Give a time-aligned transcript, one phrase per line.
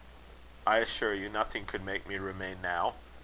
[0.65, 2.95] "I assure you nothing could make me remain now.